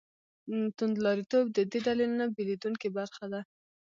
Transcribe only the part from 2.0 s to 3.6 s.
نه بېلېدونکې برخه ده.